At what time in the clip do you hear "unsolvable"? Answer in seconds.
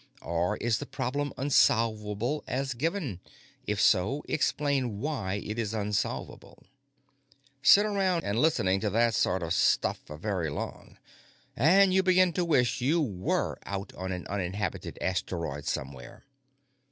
1.37-2.43, 5.75-6.63